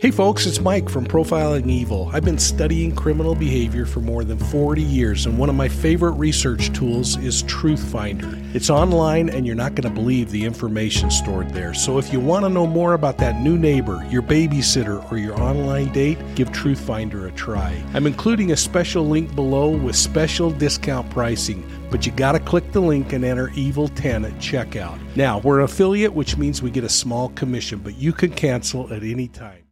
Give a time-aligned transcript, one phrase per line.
[0.00, 2.08] Hey folks, it's Mike from Profiling Evil.
[2.10, 6.12] I've been studying criminal behavior for more than 40 years, and one of my favorite
[6.12, 8.54] research tools is Truthfinder.
[8.54, 11.74] It's online, and you're not going to believe the information stored there.
[11.74, 15.38] So if you want to know more about that new neighbor, your babysitter, or your
[15.38, 17.78] online date, give Truthfinder a try.
[17.92, 22.72] I'm including a special link below with special discount pricing, but you got to click
[22.72, 24.98] the link and enter Evil10 at checkout.
[25.14, 28.90] Now, we're an affiliate, which means we get a small commission, but you can cancel
[28.94, 29.64] at any time.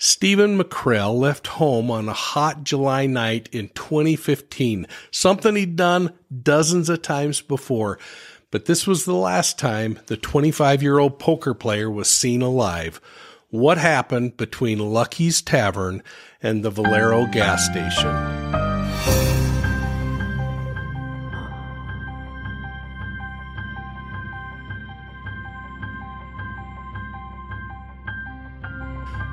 [0.00, 6.12] Stephen MacKrell left home on a hot July night in 2015, something he'd done
[6.42, 7.98] dozens of times before.
[8.52, 13.00] But this was the last time the 25 year old poker player was seen alive.
[13.50, 16.04] What happened between Lucky's Tavern
[16.40, 18.37] and the Valero gas station?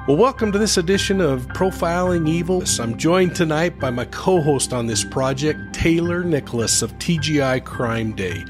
[0.08, 2.64] Well, welcome to this edition of Profiling Evil.
[2.80, 8.14] I'm joined tonight by my co host on this project, Taylor Nicholas of TGI Crime
[8.14, 8.46] Day.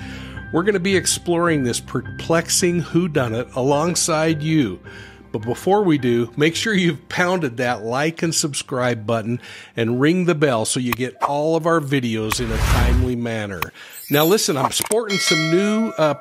[0.52, 4.82] We're going to be exploring this perplexing whodunit alongside you.
[5.36, 9.42] But before we do, make sure you've pounded that like and subscribe button
[9.76, 13.60] and ring the bell so you get all of our videos in a timely manner.
[14.10, 16.16] Now, listen, I'm sporting some new uh,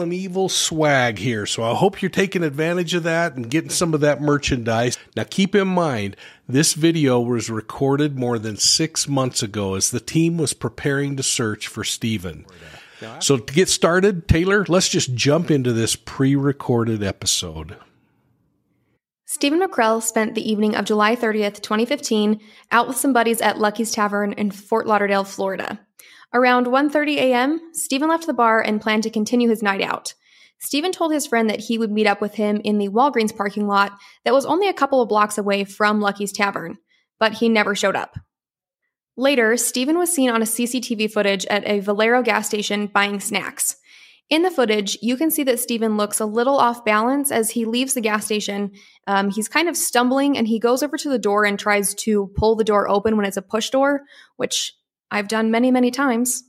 [0.00, 3.94] and Evil swag here, so I hope you're taking advantage of that and getting some
[3.94, 4.96] of that merchandise.
[5.16, 6.14] Now, keep in mind,
[6.48, 11.24] this video was recorded more than six months ago as the team was preparing to
[11.24, 12.46] search for Stephen.
[13.18, 17.74] So, to get started, Taylor, let's just jump into this pre recorded episode.
[19.32, 22.38] Stephen MacKrell spent the evening of July 30th, 2015,
[22.70, 25.80] out with some buddies at Lucky's Tavern in Fort Lauderdale, Florida.
[26.34, 30.12] Around 1:30 a.m., Stephen left the bar and planned to continue his night out.
[30.58, 33.66] Stephen told his friend that he would meet up with him in the Walgreens parking
[33.66, 36.76] lot that was only a couple of blocks away from Lucky's Tavern,
[37.18, 38.18] but he never showed up.
[39.16, 43.76] Later, Stephen was seen on a CCTV footage at a Valero gas station buying snacks.
[44.32, 47.66] In the footage, you can see that Stephen looks a little off balance as he
[47.66, 48.72] leaves the gas station.
[49.06, 52.28] Um, he's kind of stumbling and he goes over to the door and tries to
[52.34, 54.04] pull the door open when it's a push door,
[54.36, 54.72] which
[55.10, 56.44] I've done many, many times.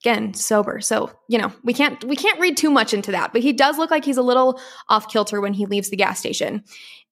[0.00, 0.80] Again, sober.
[0.80, 3.76] So, you know, we can't we can't read too much into that, but he does
[3.76, 4.58] look like he's a little
[4.88, 6.64] off kilter when he leaves the gas station.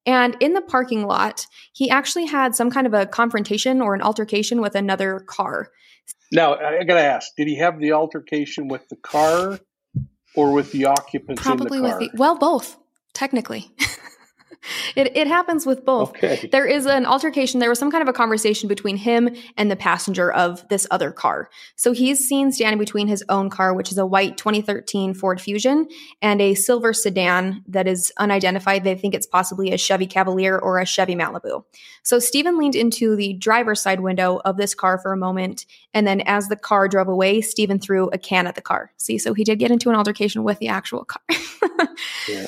[0.07, 4.01] And in the parking lot, he actually had some kind of a confrontation or an
[4.01, 5.69] altercation with another car.
[6.33, 9.59] Now, I got to ask, did he have the altercation with the car
[10.35, 12.77] or with the occupants Probably with the well, both
[13.13, 13.71] technically.
[14.97, 16.11] it, it happens with both.
[16.11, 16.49] Okay.
[16.51, 17.61] There is an altercation.
[17.61, 21.11] There was some kind of a conversation between him and the passenger of this other
[21.11, 21.49] car.
[21.77, 25.89] So he's seen standing between his own car, which is a white 2013 Ford Fusion,
[26.23, 28.85] and a silver sedan that is unidentified.
[28.85, 31.65] They think it's possibly a Chevy Cavalier or a Chevy Malibu.
[32.03, 35.67] So Stephen leaned into the driver's side window of this car for a moment.
[35.93, 38.93] And then as the car drove away, Stephen threw a can at the car.
[38.97, 41.23] See, so he did get into an altercation with the actual car.
[42.29, 42.47] yeah.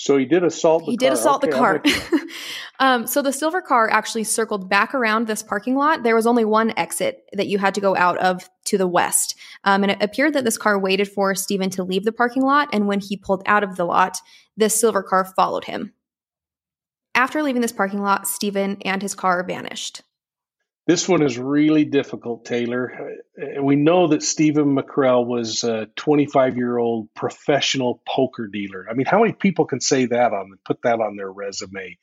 [0.00, 0.90] So he did assault the car.
[0.92, 1.08] he car.
[1.10, 1.82] did assault okay, the car.
[2.80, 6.04] um, so the silver car actually circled back around this parking lot.
[6.04, 9.34] There was only one exit that you had to go out of to the west.
[9.64, 12.70] Um, and it appeared that this car waited for Stephen to leave the parking lot.
[12.72, 14.16] And when he pulled out of the lot,
[14.56, 15.92] this silver car followed him.
[17.14, 20.00] After leaving this parking lot, Stephen and his car vanished.
[20.90, 23.12] This one is really difficult, Taylor.
[23.62, 28.88] We know that Stephen MacKrell was a 25 year old professional poker dealer.
[28.90, 31.96] I mean, how many people can say that on put that on their resume?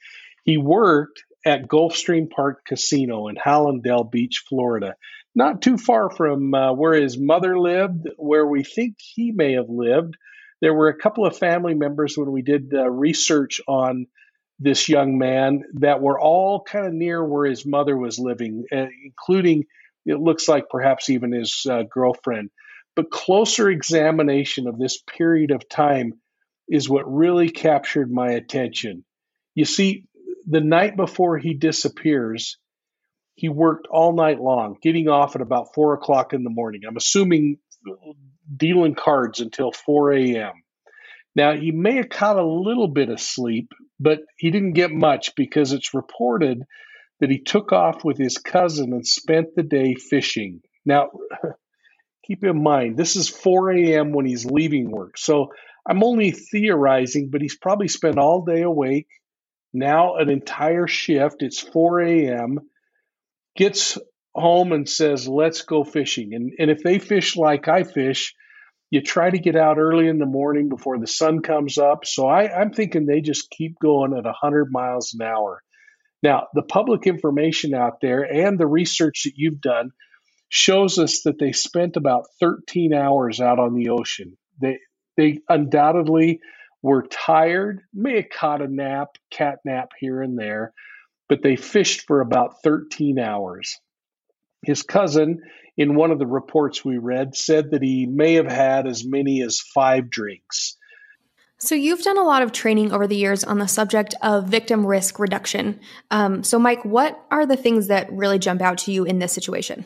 [0.45, 4.95] He worked at Gulfstream Park Casino in Hallandale Beach, Florida,
[5.35, 9.67] not too far from uh, where his mother lived, where we think he may have
[9.67, 10.15] lived.
[10.61, 14.07] There were a couple of family members when we did uh, research on
[14.59, 18.87] this young man that were all kind of near where his mother was living, uh,
[19.03, 19.65] including
[20.05, 22.49] it looks like perhaps even his uh, girlfriend.
[22.95, 26.13] But closer examination of this period of time
[26.67, 29.05] is what really captured my attention.
[29.53, 30.05] You see,
[30.47, 32.57] the night before he disappears,
[33.35, 36.81] he worked all night long, getting off at about four o'clock in the morning.
[36.87, 37.59] I'm assuming
[38.55, 40.53] dealing cards until 4 a.m.
[41.37, 45.35] Now, he may have caught a little bit of sleep, but he didn't get much
[45.35, 46.63] because it's reported
[47.19, 50.61] that he took off with his cousin and spent the day fishing.
[50.83, 51.11] Now,
[52.25, 54.13] keep in mind, this is 4 a.m.
[54.13, 55.19] when he's leaving work.
[55.19, 55.51] So
[55.87, 59.07] I'm only theorizing, but he's probably spent all day awake.
[59.71, 61.43] Now, an entire shift.
[61.43, 62.61] It's 4 a.m.
[63.55, 63.99] Gets
[64.33, 66.33] home and says, Let's go fishing.
[66.33, 68.33] And, and if they fish like I fish,
[68.89, 72.05] you try to get out early in the morning before the sun comes up.
[72.05, 75.61] So I, I'm thinking they just keep going at 100 miles an hour.
[76.23, 79.91] Now, the public information out there and the research that you've done
[80.49, 84.37] shows us that they spent about 13 hours out on the ocean.
[84.61, 84.79] They
[85.17, 86.39] they undoubtedly
[86.81, 90.73] were tired, may have caught a nap, cat nap here and there,
[91.27, 93.77] but they fished for about 13 hours.
[94.63, 95.41] His cousin,
[95.77, 99.41] in one of the reports we read, said that he may have had as many
[99.41, 100.75] as five drinks.
[101.59, 104.85] So, you've done a lot of training over the years on the subject of victim
[104.85, 105.79] risk reduction.
[106.11, 109.33] Um, so, Mike, what are the things that really jump out to you in this
[109.33, 109.85] situation?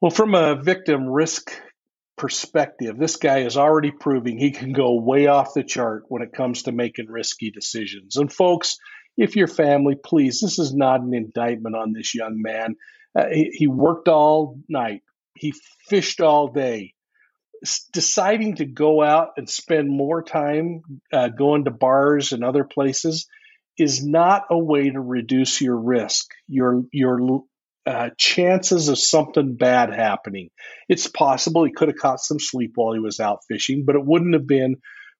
[0.00, 1.52] Well, from a victim risk
[2.16, 6.32] perspective, this guy is already proving he can go way off the chart when it
[6.32, 8.16] comes to making risky decisions.
[8.16, 8.76] And, folks,
[9.16, 12.74] if your family, please, this is not an indictment on this young man.
[13.16, 15.02] Uh, he, he worked all night,
[15.34, 15.54] he
[15.88, 16.94] fished all day
[17.92, 20.82] deciding to go out and spend more time
[21.12, 23.26] uh, going to bars and other places
[23.78, 27.42] is not a way to reduce your risk, your your
[27.86, 30.48] uh, chances of something bad happening.
[30.88, 34.04] It's possible he could have caught some sleep while he was out fishing, but it
[34.04, 34.76] wouldn't have been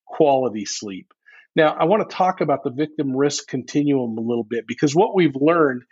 [0.07, 1.13] quality sleep.
[1.57, 5.15] Now, I want to talk about the victim risk continuum a little bit because what
[5.15, 5.83] we've learned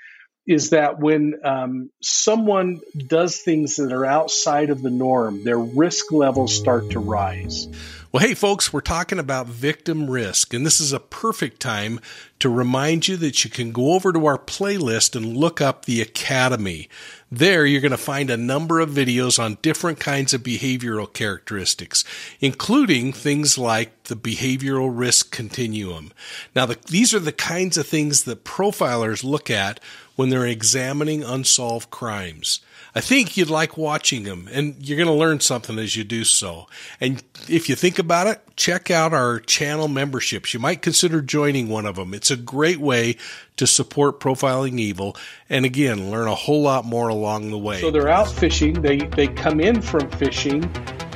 [0.46, 6.10] is that when um, someone does things that are outside of the norm, their risk
[6.10, 7.68] levels start to rise.
[8.12, 11.98] Well, hey, folks, we're talking about victim risk, and this is a perfect time
[12.40, 16.02] to remind you that you can go over to our playlist and look up the
[16.02, 16.90] Academy.
[17.30, 22.04] There, you're going to find a number of videos on different kinds of behavioral characteristics,
[22.38, 26.12] including things like the behavioral risk continuum.
[26.54, 29.80] Now, the, these are the kinds of things that profilers look at
[30.16, 32.60] when they're examining unsolved crimes.
[32.94, 36.24] I think you'd like watching them and you're going to learn something as you do
[36.24, 36.66] so.
[37.00, 40.52] And if you think about it, check out our channel memberships.
[40.52, 42.12] You might consider joining one of them.
[42.12, 43.16] It's a great way
[43.56, 45.16] to support profiling evil
[45.48, 47.80] and again, learn a whole lot more along the way.
[47.80, 48.82] So they're out fishing.
[48.82, 50.64] They, they come in from fishing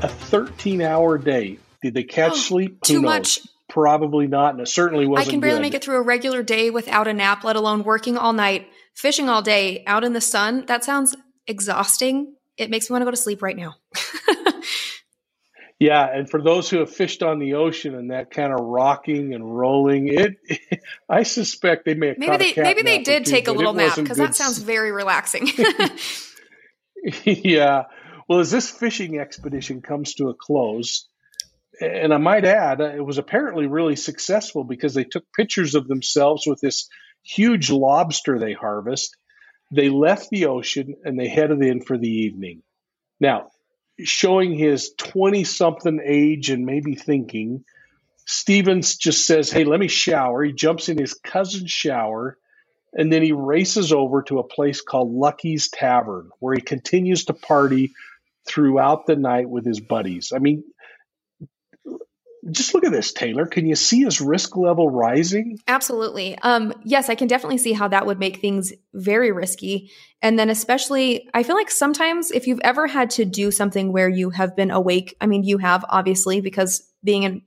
[0.03, 1.59] a 13 hour day.
[1.83, 2.79] Did they catch oh, sleep?
[2.87, 3.03] Who too knows?
[3.03, 3.41] much.
[3.69, 4.53] Probably not.
[4.53, 5.63] And it certainly wasn't I can barely good.
[5.63, 8.67] make it through a regular day without a nap, let alone working all night
[8.97, 11.15] fishing all day out in the sun, that sounds
[11.47, 12.35] exhausting.
[12.57, 13.75] It makes me want to go to sleep right now.
[15.79, 19.35] yeah, and for those who have fished on the ocean and that kind of rocking
[19.35, 20.37] and rolling, it,
[21.09, 24.17] I suspect they may have maybe they maybe they did take a little nap because
[24.17, 25.49] that sounds very relaxing.
[27.25, 27.85] yeah.
[28.29, 31.07] Well, as this fishing expedition comes to a close,
[31.81, 35.87] and I might add, uh, it was apparently really successful because they took pictures of
[35.87, 36.89] themselves with this
[37.27, 39.17] huge lobster they harvest.
[39.73, 42.63] They left the ocean and they headed in for the evening.
[43.19, 43.51] Now,
[43.99, 47.65] showing his 20 something age and maybe thinking,
[48.27, 50.45] Stevens just says, Hey, let me shower.
[50.45, 52.39] He jumps in his cousin's shower
[52.93, 57.35] and then he races over to a place called Lucky's Tavern where he continues to
[57.35, 57.93] party
[58.47, 60.33] throughout the night with his buddies.
[60.35, 60.63] I mean,
[62.51, 63.47] just look at this, Taylor.
[63.47, 65.59] Can you see his risk level rising?
[65.67, 66.39] Absolutely.
[66.39, 69.91] Um, yes, I can definitely see how that would make things very risky.
[70.23, 74.09] And then, especially, I feel like sometimes if you've ever had to do something where
[74.09, 77.43] you have been awake, I mean, you have obviously, because being in,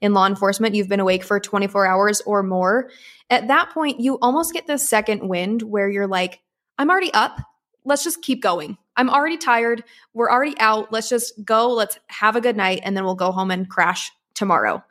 [0.00, 2.90] in law enforcement, you've been awake for 24 hours or more.
[3.30, 6.40] At that point, you almost get this second wind where you're like,
[6.78, 7.38] I'm already up.
[7.84, 8.76] Let's just keep going.
[8.96, 9.84] I'm already tired.
[10.14, 10.92] We're already out.
[10.92, 11.72] Let's just go.
[11.72, 12.80] Let's have a good night.
[12.84, 14.10] And then we'll go home and crash
[14.42, 14.82] tomorrow.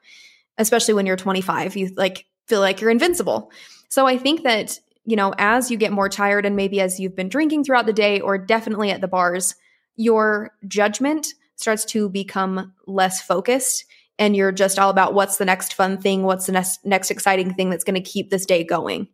[0.57, 3.51] Especially when you're 25, you like feel like you're invincible.
[3.89, 7.17] So I think that, you know, as you get more tired and maybe as you've
[7.17, 9.55] been drinking throughout the day or definitely at the bars,
[9.97, 11.27] your judgment
[11.57, 13.83] starts to become less focused
[14.17, 17.53] and you're just all about what's the next fun thing, what's the next next exciting
[17.53, 19.09] thing that's going to keep this day going.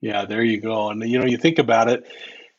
[0.00, 0.90] Yeah, there you go.
[0.90, 2.06] And you know, you think about it,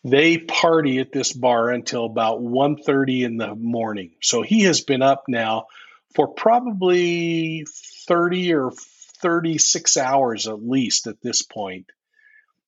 [0.04, 4.12] they party at this bar until about 1.30 in the morning.
[4.22, 5.68] So he has been up now
[6.16, 7.66] for probably
[8.08, 8.72] 30 or
[9.22, 11.88] 36 hours at least at this point.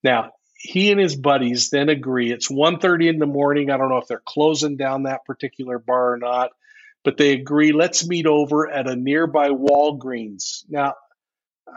[0.04, 3.70] Now he and his buddies then agree it's 1.30 in the morning.
[3.70, 6.52] I don't know if they're closing down that particular bar or not
[7.04, 10.64] but they agree let's meet over at a nearby walgreens.
[10.70, 10.96] Now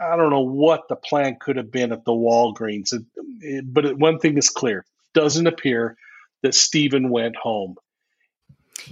[0.01, 2.93] i don't know what the plan could have been at the walgreens
[3.63, 5.97] but one thing is clear doesn't appear
[6.41, 7.75] that Stephen went home.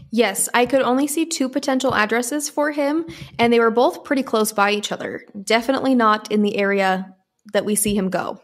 [0.10, 3.06] Yes, I could only see two potential addresses for him,
[3.38, 5.26] and they were both pretty close by each other.
[5.44, 7.16] Definitely not in the area
[7.54, 8.42] that we see him go.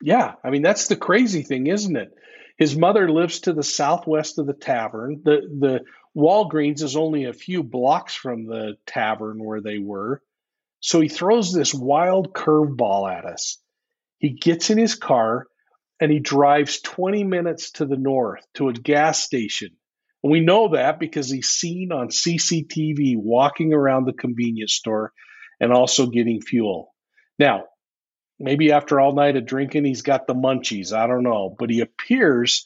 [0.00, 2.12] Yeah, I mean that's the crazy thing, isn't it?
[2.58, 5.22] His mother lives to the southwest of the tavern.
[5.24, 5.80] The the
[6.16, 10.22] Walgreens is only a few blocks from the tavern where they were.
[10.80, 13.58] So he throws this wild curveball at us.
[14.18, 15.46] He gets in his car
[16.00, 19.70] and he drives 20 minutes to the north to a gas station.
[20.22, 25.12] And we know that because he's seen on CCTV walking around the convenience store
[25.60, 26.92] and also getting fuel.
[27.38, 27.64] Now,
[28.38, 30.92] maybe after all night of drinking, he's got the munchies.
[30.92, 31.54] I don't know.
[31.56, 32.64] But he appears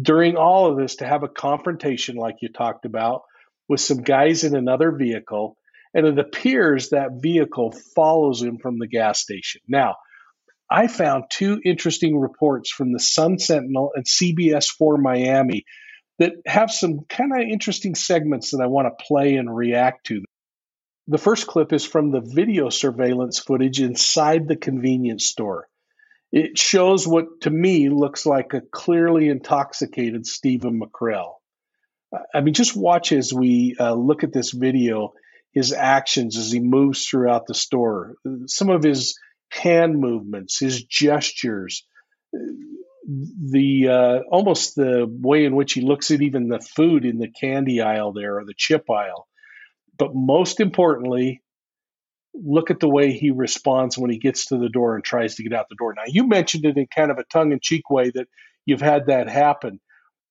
[0.00, 3.22] during all of this to have a confrontation, like you talked about,
[3.68, 5.56] with some guys in another vehicle.
[5.94, 9.60] And it appears that vehicle follows him from the gas station.
[9.68, 9.96] Now,
[10.72, 15.66] I found two interesting reports from the Sun Sentinel and CBS 4 Miami
[16.18, 20.22] that have some kind of interesting segments that I want to play and react to.
[21.08, 25.68] The first clip is from the video surveillance footage inside the convenience store.
[26.32, 31.34] It shows what to me looks like a clearly intoxicated Stephen MacKrell.
[32.34, 35.12] I mean, just watch as we uh, look at this video,
[35.52, 38.14] his actions as he moves throughout the store,
[38.46, 39.18] some of his
[39.52, 41.86] hand movements, his gestures,
[42.32, 47.30] the uh, almost the way in which he looks at even the food in the
[47.30, 49.26] candy aisle there or the chip aisle.
[49.98, 51.42] But most importantly,
[52.34, 55.42] look at the way he responds when he gets to the door and tries to
[55.42, 55.94] get out the door.
[55.94, 58.28] Now, you mentioned it in kind of a tongue in cheek way that
[58.64, 59.80] you've had that happen,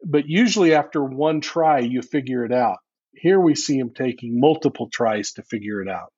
[0.04, 2.78] but usually after one try, you figure it out.
[3.14, 6.12] Here we see him taking multiple tries to figure it out.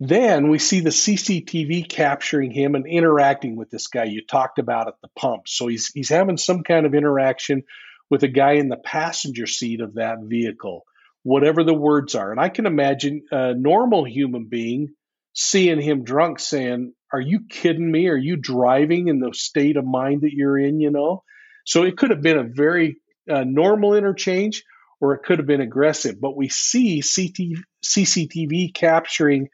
[0.00, 4.86] Then we see the CCTV capturing him and interacting with this guy you talked about
[4.86, 5.48] at the pump.
[5.48, 7.64] So he's he's having some kind of interaction
[8.08, 10.84] with a guy in the passenger seat of that vehicle
[11.28, 12.30] whatever the words are.
[12.30, 14.94] And I can imagine a normal human being
[15.34, 18.08] seeing him drunk saying, Are you kidding me?
[18.08, 20.80] Are you driving in the state of mind that you're in?
[20.80, 21.22] You know?
[21.66, 22.96] So it could have been a very
[23.30, 24.64] uh, normal interchange
[25.00, 26.20] or it could have been aggressive.
[26.20, 29.48] But we see CT, CCTV capturing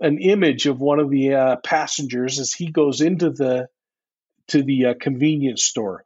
[0.00, 3.68] an image of one of the uh, passengers as he goes into the
[4.48, 6.04] to the uh, convenience store.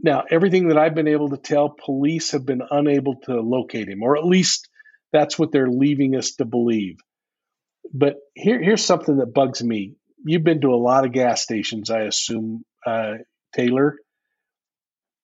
[0.00, 4.02] Now, everything that I've been able to tell, police have been unable to locate him,
[4.02, 4.68] or at least
[5.12, 6.96] that's what they're leaving us to believe.
[7.92, 9.94] But here, here's something that bugs me.
[10.24, 13.14] You've been to a lot of gas stations, I assume, uh,
[13.54, 13.96] Taylor.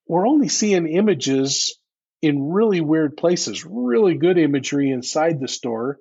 [0.06, 1.78] We're only seeing images
[2.22, 5.98] in really weird places, really good imagery inside the store,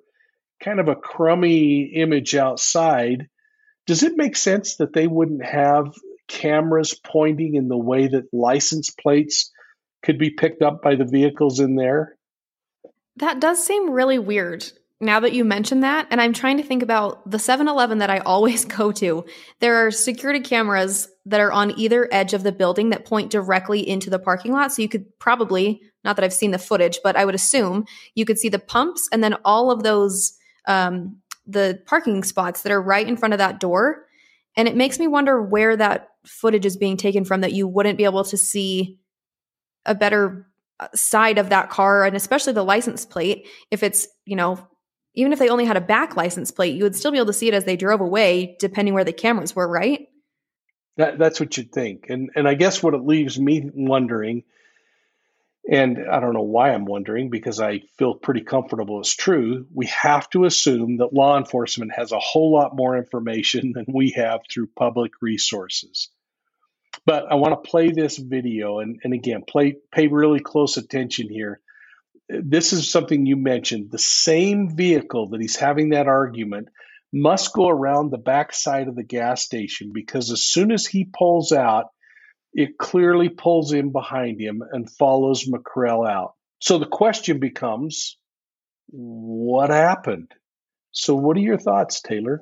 [0.62, 3.28] kind of a crummy image outside.
[3.86, 5.94] Does it make sense that they wouldn't have
[6.28, 9.50] cameras pointing in the way that license plates
[10.02, 12.16] could be picked up by the vehicles in there.
[13.16, 14.64] That does seem really weird
[15.00, 16.06] now that you mention that.
[16.10, 19.24] And I'm trying to think about the 7 Eleven that I always go to.
[19.60, 23.86] There are security cameras that are on either edge of the building that point directly
[23.86, 24.72] into the parking lot.
[24.72, 28.24] So you could probably, not that I've seen the footage, but I would assume you
[28.24, 30.34] could see the pumps and then all of those,
[30.66, 34.04] um, the parking spots that are right in front of that door.
[34.56, 37.98] And it makes me wonder where that footage is being taken from that you wouldn't
[37.98, 38.98] be able to see
[39.86, 40.46] a better
[40.78, 43.48] uh, side of that car and especially the license plate.
[43.70, 44.66] If it's you know
[45.14, 47.32] even if they only had a back license plate you would still be able to
[47.32, 50.08] see it as they drove away depending where the cameras were right?
[50.96, 52.06] That, that's what you'd think.
[52.08, 54.44] And and i guess what it leaves me wondering
[55.70, 59.66] and I don't know why I'm wondering because I feel pretty comfortable it's true.
[59.74, 64.12] We have to assume that law enforcement has a whole lot more information than we
[64.16, 66.08] have through public resources.
[67.04, 71.28] But I want to play this video and, and again, play, pay really close attention
[71.28, 71.60] here.
[72.28, 73.90] This is something you mentioned.
[73.90, 76.68] The same vehicle that he's having that argument
[77.12, 81.04] must go around the back side of the gas station because as soon as he
[81.04, 81.86] pulls out,
[82.58, 86.34] it clearly pulls in behind him and follows MacKrell out.
[86.58, 88.18] So the question becomes
[88.88, 90.32] what happened?
[90.90, 92.40] So, what are your thoughts, Taylor?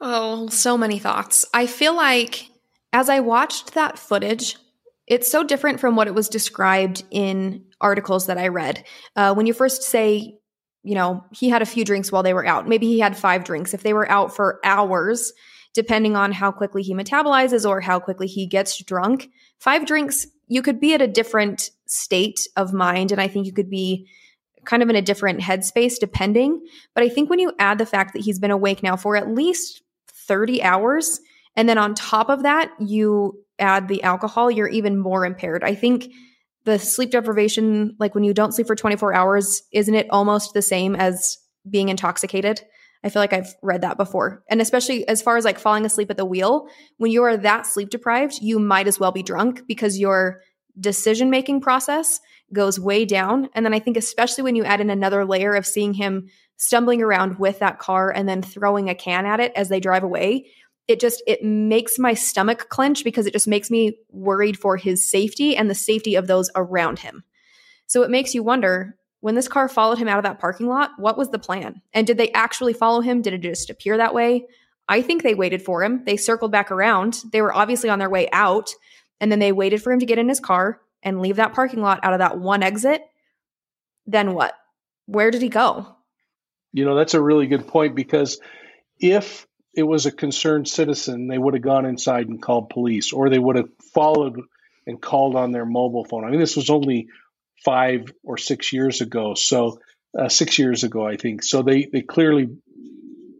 [0.00, 1.44] Oh, so many thoughts.
[1.54, 2.48] I feel like
[2.92, 4.56] as I watched that footage,
[5.06, 8.84] it's so different from what it was described in articles that I read.
[9.14, 10.38] Uh, when you first say,
[10.82, 13.44] you know, he had a few drinks while they were out, maybe he had five
[13.44, 13.74] drinks.
[13.74, 15.32] If they were out for hours,
[15.78, 19.30] depending on how quickly he metabolizes or how quickly he gets drunk.
[19.60, 23.12] Five drinks, you could be at a different state of mind.
[23.12, 24.08] And I think you could be
[24.64, 26.66] kind of in a different headspace depending.
[26.96, 29.32] But I think when you add the fact that he's been awake now for at
[29.32, 31.20] least 30 hours,
[31.54, 35.62] and then on top of that, you add the alcohol, you're even more impaired.
[35.62, 36.10] I think
[36.64, 40.62] the sleep deprivation, like when you don't sleep for 24 hours, isn't it almost the
[40.62, 41.38] same as
[41.70, 42.62] being intoxicated?
[43.04, 44.42] I feel like I've read that before.
[44.48, 47.66] And especially as far as like falling asleep at the wheel, when you are that
[47.66, 50.40] sleep deprived, you might as well be drunk because your
[50.80, 52.20] decision making process
[52.52, 53.48] goes way down.
[53.54, 57.02] And then I think, especially when you add in another layer of seeing him stumbling
[57.02, 60.46] around with that car and then throwing a can at it as they drive away
[60.88, 65.08] it just it makes my stomach clench because it just makes me worried for his
[65.08, 67.22] safety and the safety of those around him
[67.86, 70.90] so it makes you wonder when this car followed him out of that parking lot
[70.98, 71.82] what was the plan?
[71.92, 73.22] And did they actually follow him?
[73.22, 74.46] Did it just appear that way?
[74.88, 76.04] I think they waited for him.
[76.04, 77.22] They circled back around.
[77.32, 78.70] They were obviously on their way out
[79.20, 81.80] and then they waited for him to get in his car and leave that parking
[81.80, 83.02] lot out of that one exit.
[84.06, 84.54] Then what?
[85.06, 85.96] Where did he go?
[86.72, 88.40] You know, that's a really good point because
[88.98, 93.30] if it was a concerned citizen, they would have gone inside and called police, or
[93.30, 94.40] they would have followed
[94.86, 96.24] and called on their mobile phone.
[96.24, 97.08] I mean, this was only
[97.64, 99.80] five or six years ago, so
[100.18, 101.42] uh, six years ago, I think.
[101.42, 102.48] So they they clearly,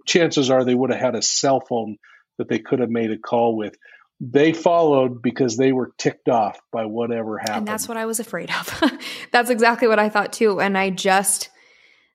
[0.07, 1.97] chances are, they would have had a cell phone
[2.39, 3.77] that they could have made a call with.
[4.21, 7.59] They followed because they were ticked off by whatever happened.
[7.59, 8.83] And that's what I was afraid of.
[9.33, 10.61] that's exactly what I thought too.
[10.61, 11.51] And I just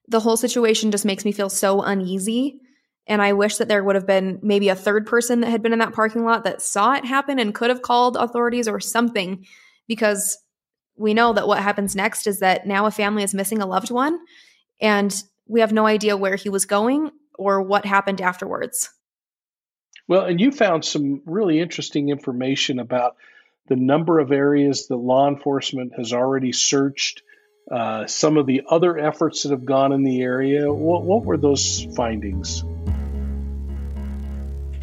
[0.08, 2.60] the whole situation just makes me feel so uneasy.
[3.06, 5.72] And I wish that there would have been maybe a third person that had been
[5.72, 9.46] in that parking lot that saw it happen and could have called authorities or something,
[9.86, 10.38] because
[10.96, 13.90] we know that what happens next is that now a family is missing a loved
[13.90, 14.18] one
[14.80, 18.90] and we have no idea where he was going or what happened afterwards.
[20.06, 23.16] Well, and you found some really interesting information about
[23.68, 27.22] the number of areas that law enforcement has already searched
[27.70, 30.72] uh, some of the other efforts that have gone in the area.
[30.72, 32.62] What, what were those findings?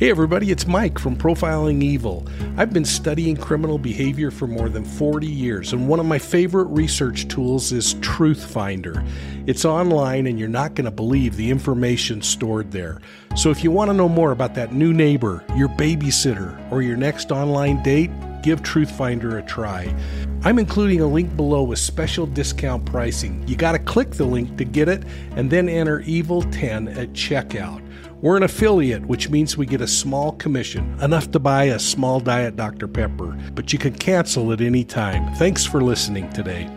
[0.02, 2.26] Hey, everybody, it's Mike from Profiling Evil.
[2.58, 6.70] I've been studying criminal behavior for more than 40 years, and one of my favorite
[6.70, 9.06] research tools is Truth Finder.
[9.46, 13.00] It's online, and you're not going to believe the information stored there.
[13.36, 16.98] So, if you want to know more about that new neighbor, your babysitter, or your
[16.98, 18.10] next online date,
[18.42, 19.96] give Truthfinder a try.
[20.44, 23.48] I'm including a link below with special discount pricing.
[23.48, 25.04] You got to click the link to get it
[25.36, 27.84] and then enter EVIL10 at checkout.
[28.22, 32.20] We're an affiliate, which means we get a small commission, enough to buy a small
[32.20, 32.88] Diet Dr.
[32.88, 35.34] Pepper, but you can cancel at any time.
[35.36, 36.70] Thanks for listening today.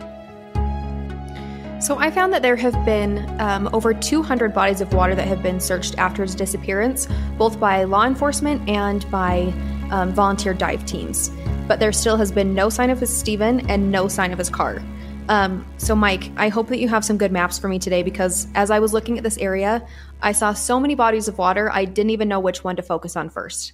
[1.79, 5.43] So, I found that there have been um, over 200 bodies of water that have
[5.43, 9.53] been searched after his disappearance, both by law enforcement and by
[9.91, 11.29] um, volunteer dive teams
[11.67, 14.49] but there still has been no sign of his Stephen and no sign of his
[14.49, 14.81] car.
[15.27, 18.47] Um, so, Mike, I hope that you have some good maps for me today because
[18.53, 19.85] as I was looking at this area,
[20.21, 23.15] I saw so many bodies of water, I didn't even know which one to focus
[23.15, 23.73] on first.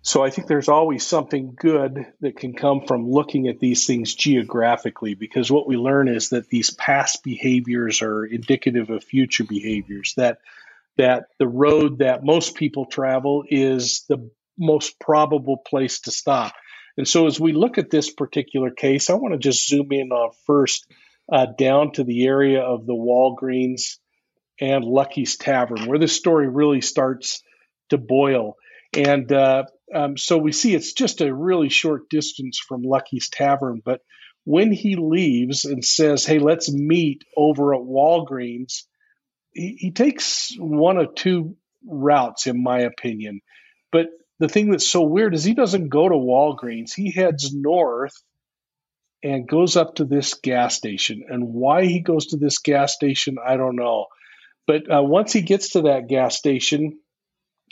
[0.00, 4.14] So, I think there's always something good that can come from looking at these things
[4.14, 10.14] geographically because what we learn is that these past behaviors are indicative of future behaviors,
[10.16, 10.38] that
[10.96, 16.54] that the road that most people travel is the most probable place to stop.
[16.98, 20.10] And so, as we look at this particular case, I want to just zoom in
[20.10, 20.84] on first
[21.32, 23.98] uh, down to the area of the Walgreens
[24.60, 27.44] and Lucky's Tavern, where this story really starts
[27.90, 28.56] to boil.
[28.92, 33.80] And uh, um, so we see it's just a really short distance from Lucky's Tavern.
[33.84, 34.00] But
[34.42, 38.82] when he leaves and says, Hey, let's meet over at Walgreens,
[39.52, 41.54] he, he takes one of two
[41.86, 43.40] routes, in my opinion.
[43.92, 44.08] But
[44.38, 46.94] the thing that's so weird is he doesn't go to Walgreens.
[46.94, 48.14] He heads north
[49.22, 51.24] and goes up to this gas station.
[51.28, 54.06] And why he goes to this gas station, I don't know.
[54.66, 56.98] But uh, once he gets to that gas station,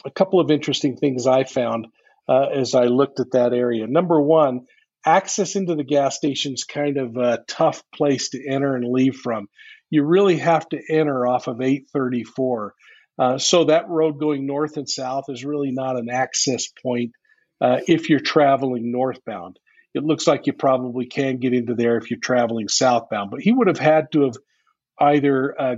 [0.04, 1.86] a couple of interesting things I found
[2.28, 3.86] uh, as I looked at that area.
[3.86, 4.62] Number one,
[5.04, 9.16] access into the gas station is kind of a tough place to enter and leave
[9.16, 9.46] from.
[9.88, 12.74] You really have to enter off of 834.
[13.18, 17.12] Uh, so that road going north and south is really not an access point
[17.60, 19.58] uh, if you're traveling northbound.
[19.94, 23.52] It looks like you probably can get into there if you're traveling southbound, but he
[23.52, 24.36] would have had to have
[25.00, 25.76] either uh,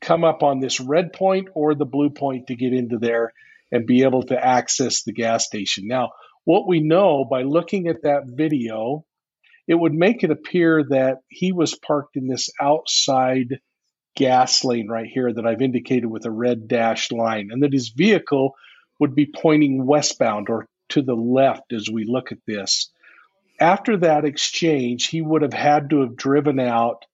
[0.00, 3.32] come up on this red point or the blue point to get into there
[3.72, 5.88] and be able to access the gas station.
[5.88, 6.10] Now,
[6.44, 9.04] what we know by looking at that video,
[9.66, 13.58] it would make it appear that he was parked in this outside
[14.18, 17.90] gas lane right here that I've indicated with a red dashed line, and that his
[17.90, 18.56] vehicle
[18.98, 22.90] would be pointing westbound or to the left as we look at this.
[23.60, 27.04] After that exchange, he would have had to have driven out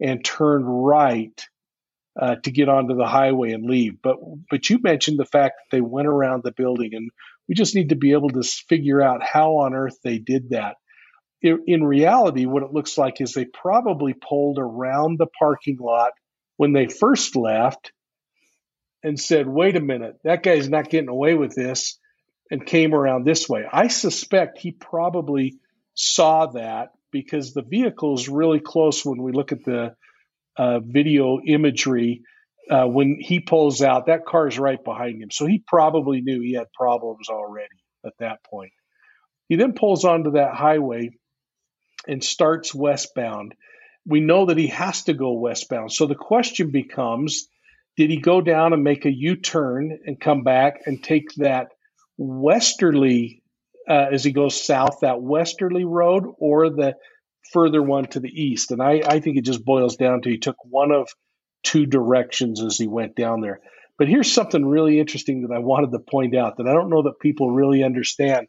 [0.00, 1.42] and turned right
[2.20, 4.02] uh, to get onto the highway and leave.
[4.02, 4.16] But
[4.50, 7.10] but you mentioned the fact that they went around the building, and
[7.48, 10.76] we just need to be able to figure out how on earth they did that.
[11.40, 16.12] In, in reality, what it looks like is they probably pulled around the parking lot
[16.60, 17.90] when they first left
[19.02, 21.98] and said, wait a minute, that guy's not getting away with this,
[22.50, 23.64] and came around this way.
[23.72, 25.56] I suspect he probably
[25.94, 29.94] saw that because the vehicle is really close when we look at the
[30.58, 32.24] uh, video imagery
[32.70, 35.30] uh, when he pulls out, that car is right behind him.
[35.30, 37.68] So he probably knew he had problems already
[38.04, 38.72] at that point.
[39.48, 41.12] He then pulls onto that highway
[42.06, 43.54] and starts westbound.
[44.06, 45.92] We know that he has to go westbound.
[45.92, 47.48] So the question becomes
[47.96, 51.68] did he go down and make a U turn and come back and take that
[52.16, 53.42] westerly,
[53.88, 56.94] uh, as he goes south, that westerly road or the
[57.52, 58.70] further one to the east?
[58.70, 61.08] And I, I think it just boils down to he took one of
[61.62, 63.60] two directions as he went down there.
[63.98, 67.02] But here's something really interesting that I wanted to point out that I don't know
[67.02, 68.46] that people really understand.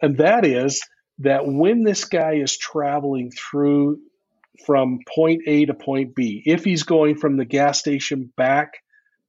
[0.00, 0.80] And that is
[1.18, 3.98] that when this guy is traveling through
[4.64, 8.74] from point A to point B, if he's going from the gas station back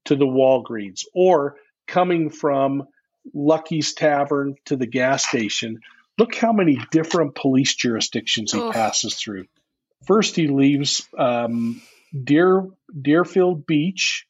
[0.05, 2.87] to the Walgreens or coming from
[3.33, 5.79] Lucky's Tavern to the gas station,
[6.17, 9.45] look how many different police jurisdictions he passes through.
[10.05, 11.81] First, he leaves um,
[12.23, 12.67] Deer,
[12.99, 14.25] Deerfield Beach.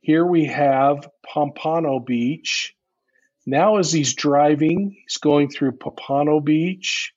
[0.00, 2.74] Here we have Pompano Beach.
[3.44, 7.12] Now, as he's driving, he's going through Pompano Beach.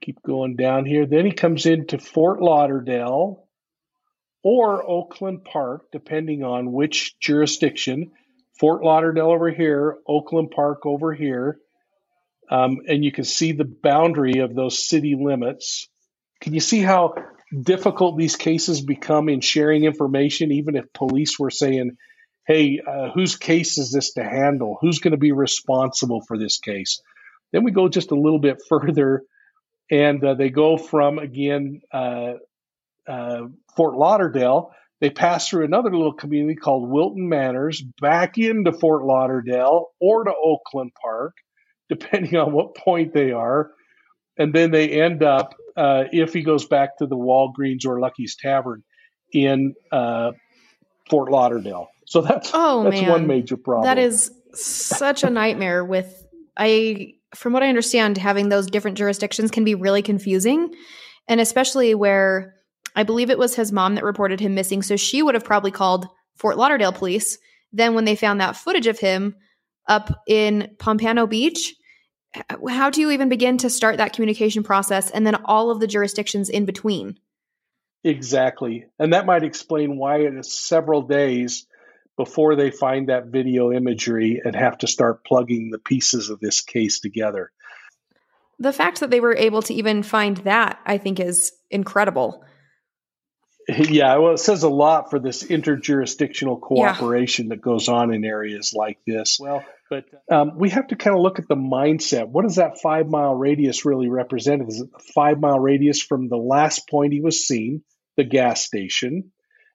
[0.00, 1.06] Keep going down here.
[1.06, 3.44] Then he comes into Fort Lauderdale
[4.42, 8.12] or Oakland Park, depending on which jurisdiction.
[8.58, 11.58] Fort Lauderdale over here, Oakland Park over here.
[12.50, 15.88] Um, and you can see the boundary of those city limits.
[16.40, 17.14] Can you see how
[17.62, 21.96] difficult these cases become in sharing information, even if police were saying,
[22.46, 24.78] hey, uh, whose case is this to handle?
[24.80, 27.00] Who's going to be responsible for this case?
[27.52, 29.22] Then we go just a little bit further,
[29.90, 32.34] and uh, they go from, again, uh,
[33.06, 33.46] uh,
[33.76, 34.72] Fort Lauderdale.
[35.00, 40.32] They pass through another little community called Wilton Manors, back into Fort Lauderdale or to
[40.34, 41.36] Oakland Park,
[41.88, 43.70] depending on what point they are.
[44.36, 48.36] And then they end up, uh, if he goes back to the Walgreens or Lucky's
[48.36, 48.84] Tavern
[49.32, 50.32] in uh,
[51.08, 51.88] Fort Lauderdale.
[52.06, 53.10] So that's oh, that's man.
[53.10, 53.84] one major problem.
[53.84, 59.50] That is such a nightmare with I from what I understand having those different jurisdictions
[59.50, 60.74] can be really confusing
[61.28, 62.54] and especially where
[62.96, 64.82] I believe it was his mom that reported him missing.
[64.82, 67.38] So she would have probably called Fort Lauderdale police.
[67.72, 69.36] Then, when they found that footage of him
[69.86, 71.74] up in Pompano Beach,
[72.68, 75.86] how do you even begin to start that communication process and then all of the
[75.86, 77.18] jurisdictions in between?
[78.04, 78.86] Exactly.
[78.98, 81.66] And that might explain why it is several days
[82.18, 86.60] before they find that video imagery and have to start plugging the pieces of this
[86.60, 87.52] case together.
[88.58, 92.44] The fact that they were able to even find that, I think, is incredible.
[93.68, 97.50] Yeah, well, it says a lot for this interjurisdictional cooperation yeah.
[97.50, 99.38] that goes on in areas like this.
[99.38, 102.28] Well, but um, we have to kind of look at the mindset.
[102.28, 104.66] What does that five mile radius really represent?
[104.68, 107.82] Is it a five mile radius from the last point he was seen,
[108.16, 109.32] the gas station?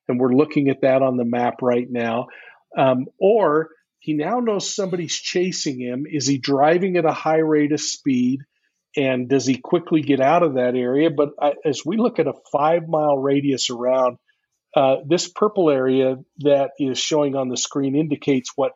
[0.08, 2.26] And we're looking at that on the map right now.
[2.76, 6.04] Um, or he now knows somebody's chasing him.
[6.10, 8.40] Is he driving at a high rate of speed?
[8.96, 11.10] and does he quickly get out of that area?
[11.10, 11.30] But
[11.64, 14.18] as we look at a five mile radius around,
[14.74, 18.72] uh, this purple area that is showing on the screen indicates what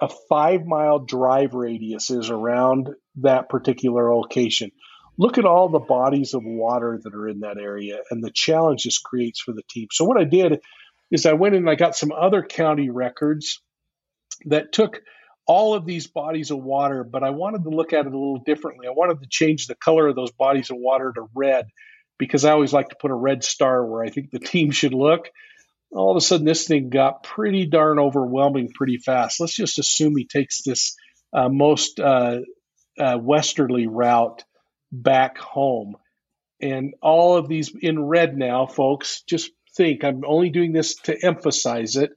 [0.00, 4.70] a five mile drive radius is around that particular location.
[5.16, 8.84] Look at all the bodies of water that are in that area and the challenge
[8.84, 9.88] this creates for the team.
[9.92, 10.60] So, what I did
[11.10, 13.60] is I went and I got some other county records
[14.46, 15.00] that took
[15.46, 18.42] all of these bodies of water, but I wanted to look at it a little
[18.44, 18.86] differently.
[18.88, 21.66] I wanted to change the color of those bodies of water to red
[22.18, 24.94] because I always like to put a red star where I think the team should
[24.94, 25.28] look.
[25.92, 29.38] All of a sudden, this thing got pretty darn overwhelming pretty fast.
[29.38, 30.96] Let's just assume he takes this
[31.32, 32.40] uh, most uh,
[32.98, 34.42] uh, westerly route
[35.02, 35.96] back home.
[36.60, 41.26] And all of these in red now, folks, just think I'm only doing this to
[41.26, 42.12] emphasize it.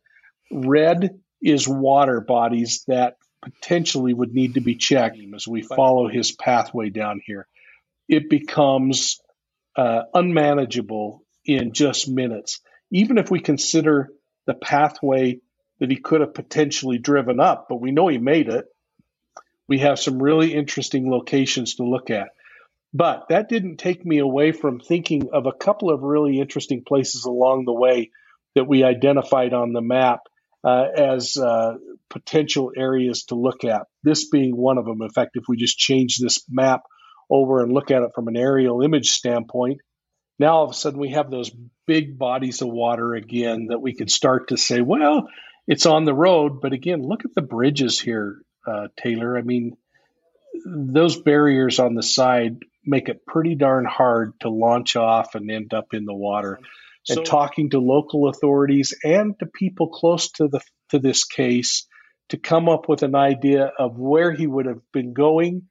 [0.52, 6.32] Red is water bodies that potentially would need to be checked as we follow his
[6.32, 7.48] pathway down here.
[8.08, 9.20] It becomes
[9.76, 12.62] uh, unmanageable in just minutes.
[12.92, 14.10] Even if we consider
[14.46, 15.40] the pathway
[15.80, 18.66] that he could have potentially driven up, but we know he made it,
[19.68, 22.30] we have some really interesting locations to look at.
[22.93, 27.26] But that didn't take me away from thinking of a couple of really interesting places
[27.26, 28.12] along the way
[28.56, 30.21] that we identified on the map
[30.63, 31.76] uh, as uh,
[32.10, 33.84] potential areas to look at.
[34.04, 35.02] This being one of them.
[35.02, 36.82] In fact, if we just change this map
[37.30, 39.82] over and look at it from an aerial image standpoint,
[40.39, 41.52] now all of a sudden we have those
[41.86, 45.28] big bodies of water again that we could start to say, well,
[45.67, 46.62] it's on the road.
[46.62, 49.38] But again, look at the bridges here, uh, Taylor.
[49.38, 49.76] I mean,
[50.65, 55.73] those barriers on the side make it pretty darn hard to launch off and end
[55.73, 56.60] up in the water.
[57.10, 61.88] and talking to local authorities and to people close to the to this case
[62.30, 65.67] to come up with an idea of where he would have been going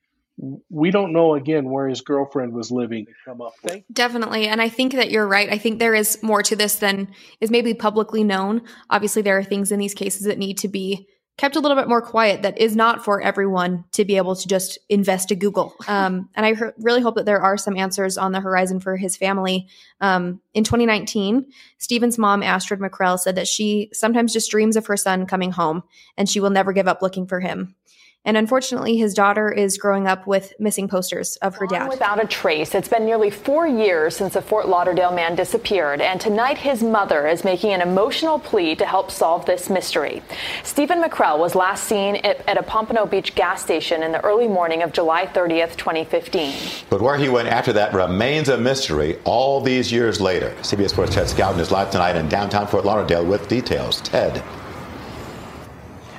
[0.68, 3.82] we don't know again where his girlfriend was living come up with.
[3.92, 7.08] definitely and i think that you're right i think there is more to this than
[7.40, 11.06] is maybe publicly known obviously there are things in these cases that need to be
[11.36, 14.48] kept a little bit more quiet that is not for everyone to be able to
[14.48, 15.74] just invest a Google.
[15.88, 18.96] Um, and I he- really hope that there are some answers on the horizon for
[18.96, 19.68] his family.
[20.00, 21.46] Um, in 2019,
[21.78, 25.84] Stephen's mom, Astrid MacKrell, said that she sometimes just dreams of her son coming home
[26.16, 27.76] and she will never give up looking for him.
[28.26, 31.88] And unfortunately, his daughter is growing up with missing posters of her dad.
[31.88, 36.20] Without a trace, it's been nearly four years since a Fort Lauderdale man disappeared, and
[36.20, 40.22] tonight his mother is making an emotional plea to help solve this mystery.
[40.64, 44.82] Stephen MacKrell was last seen at a Pompano Beach gas station in the early morning
[44.82, 46.84] of July 30th, 2015.
[46.90, 50.50] But where he went after that remains a mystery all these years later.
[50.62, 54.00] CBS Sports Ted Scouten is live tonight in downtown Fort Lauderdale with details.
[54.00, 54.42] Ted.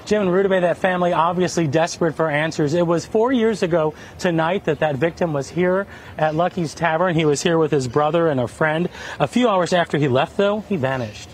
[0.07, 2.73] Jim and Rudabeh, that family obviously desperate for answers.
[2.73, 5.85] It was four years ago tonight that that victim was here
[6.17, 7.13] at Lucky's Tavern.
[7.13, 8.87] He was here with his brother and a friend.
[9.19, 11.27] A few hours after he left, though, he vanished.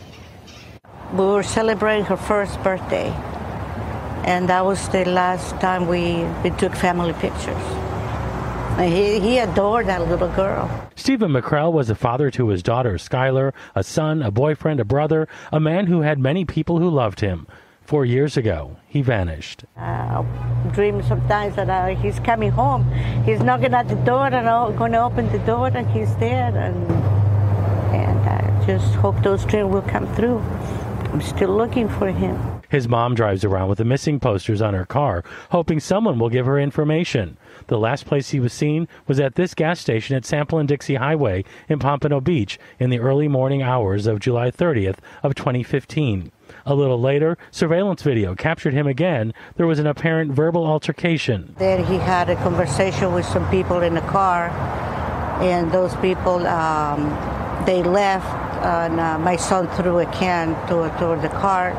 [1.12, 3.10] We were celebrating her first birthday,
[4.26, 7.62] and that was the last time we, we took family pictures.
[8.80, 10.90] He, he adored that little girl.
[10.96, 15.28] Stephen MacKrell was a father to his daughter, Skylar, a son, a boyfriend, a brother,
[15.52, 17.46] a man who had many people who loved him.
[17.86, 19.66] Four years ago, he vanished.
[19.76, 20.26] I
[20.72, 22.90] dream sometimes that uh, he's coming home.
[23.26, 26.56] He's knocking at the door and I'm going to open the door and he's there.
[26.56, 26.90] And,
[27.94, 30.40] and I just hope those dreams will come through.
[31.12, 32.53] I'm still looking for him.
[32.74, 36.48] His mom drives around with the missing posters on her car, hoping someone will give
[36.48, 37.38] her information.
[37.68, 40.96] The last place he was seen was at this gas station at Sample and Dixie
[40.96, 46.32] Highway in Pompano Beach in the early morning hours of July 30th of 2015.
[46.66, 49.36] A little later, surveillance video captured him again.
[49.56, 51.54] There was an apparent verbal altercation.
[51.60, 54.50] Then he had a conversation with some people in the car,
[55.44, 57.04] and those people um,
[57.68, 58.26] they left,
[58.66, 61.78] and uh, my son threw a can to, to the car.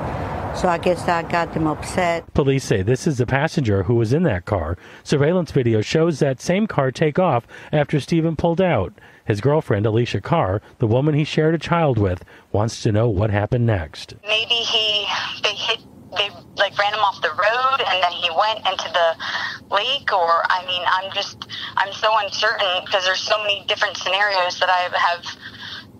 [0.56, 2.32] So I guess that got them upset.
[2.32, 4.78] Police say this is the passenger who was in that car.
[5.02, 8.94] Surveillance video shows that same car take off after Stephen pulled out.
[9.26, 13.30] His girlfriend, Alicia Carr, the woman he shared a child with, wants to know what
[13.30, 14.14] happened next.
[14.22, 15.06] Maybe he
[15.42, 15.80] they hit
[16.16, 20.42] they like ran him off the road and then he went into the lake or
[20.48, 24.88] I mean I'm just I'm so uncertain because there's so many different scenarios that I
[24.96, 25.24] have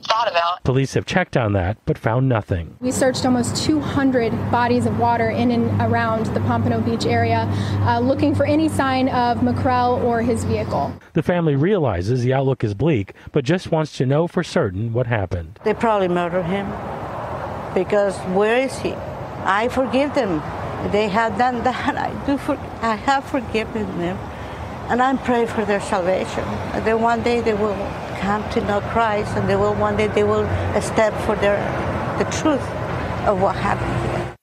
[0.04, 0.62] thought about.
[0.64, 2.76] Police have checked on that, but found nothing.
[2.80, 7.48] We searched almost 200 bodies of water in and around the Pompano Beach area,
[7.86, 10.92] uh, looking for any sign of MacKrell or his vehicle.
[11.14, 15.06] The family realizes the outlook is bleak, but just wants to know for certain what
[15.06, 15.58] happened.
[15.64, 16.66] They probably murdered him
[17.74, 18.94] because where is he?
[19.44, 20.40] I forgive them.
[20.92, 21.96] They have done that.
[21.96, 22.38] I do.
[22.38, 24.16] For, I have forgiven them,
[24.88, 26.44] and I'm praying for their salvation.
[26.84, 27.74] Then one day they will
[28.24, 30.44] come to know Christ, and they will one day they will
[30.80, 31.58] step for their
[32.18, 32.62] the truth
[33.28, 34.36] of what happened here.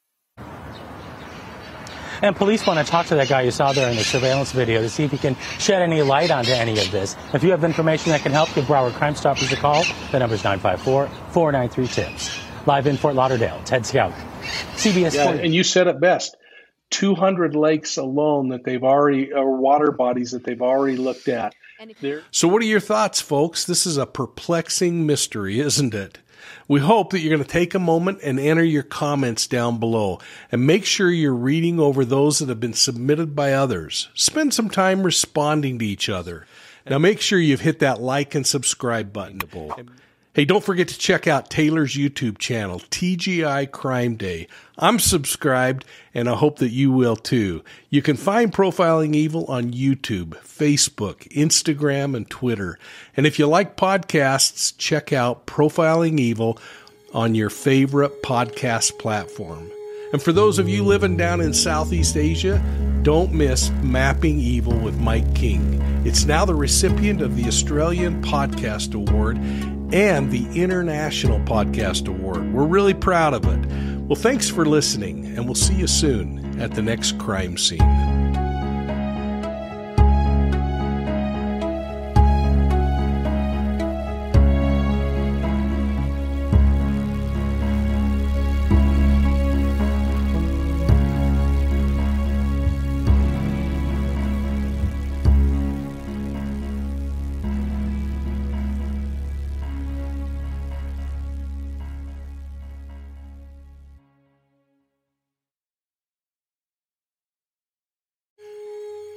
[2.22, 4.82] And police want to talk to that guy you saw there in the surveillance video
[4.82, 7.15] to see if he can shed any light onto any of this.
[7.34, 9.84] If you have information that can help, give Broward Crime Stoppers a call.
[10.12, 12.39] The number is 954 493 TIPS.
[12.67, 14.13] Live in Fort Lauderdale, Ted Scout,
[14.76, 15.15] CBS.
[15.15, 16.38] Yeah, and you said it best.
[16.91, 21.56] 200 lakes alone that they've already, or water bodies that they've already looked at.
[22.30, 23.65] So, what are your thoughts, folks?
[23.65, 26.20] This is a perplexing mystery, isn't it?
[26.67, 30.20] We hope that you're going to take a moment and enter your comments down below
[30.52, 34.10] and make sure you're reading over those that have been submitted by others.
[34.13, 36.46] Spend some time responding to each other.
[36.88, 39.39] Now, make sure you've hit that like and subscribe button.
[40.34, 44.48] Hey, don't forget to check out Taylor's YouTube channel, TGI Crime Day.
[44.78, 47.65] I'm subscribed and I hope that you will too.
[47.89, 52.80] You can find Profiling Evil on YouTube, Facebook, Instagram, and Twitter.
[53.17, 56.58] And if you like podcasts, check out Profiling Evil
[57.13, 59.70] on your favorite podcast platform.
[60.12, 62.62] And for those of you living down in Southeast Asia,
[63.02, 65.82] don't miss Mapping Evil with Mike King.
[66.06, 69.38] It's now the recipient of the Australian Podcast Award
[69.93, 72.54] and the International Podcast Award.
[72.54, 73.65] We're really proud of it.
[74.02, 78.11] Well, thanks for listening, and we'll see you soon at the next crime scene.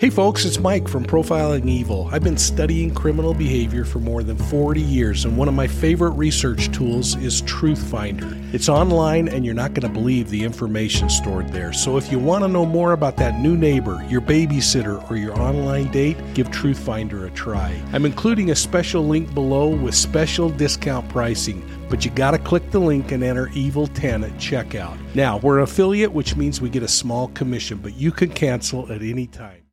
[0.04, 2.10] Hey folks, it's Mike from Profiling Evil.
[2.12, 6.10] I've been studying criminal behavior for more than 40 years, and one of my favorite
[6.10, 8.52] research tools is TruthFinder.
[8.52, 11.72] It's online, and you're not going to believe the information stored there.
[11.72, 15.40] So if you want to know more about that new neighbor, your babysitter, or your
[15.40, 17.82] online date, give TruthFinder a try.
[17.94, 22.70] I'm including a special link below with special discount pricing but you got to click
[22.70, 24.98] the link and enter Evil 10 at checkout.
[25.14, 28.90] Now, we're an affiliate, which means we get a small commission, but you can cancel
[28.90, 29.63] at any time.